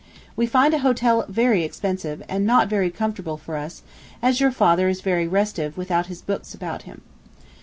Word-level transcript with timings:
We 0.35 0.47
find 0.47 0.73
a 0.73 0.79
hotel 0.79 1.25
very 1.29 1.63
expensive, 1.63 2.23
and 2.27 2.43
not 2.43 2.67
very 2.67 2.89
comfortable 2.89 3.37
for 3.37 3.55
us, 3.55 3.83
as 4.19 4.39
your 4.41 4.49
father 4.49 4.89
is 4.89 4.99
very 5.01 5.27
restive 5.27 5.77
without 5.77 6.07
his 6.07 6.23
books 6.23 6.55
about 6.55 6.81
him. 6.89 7.01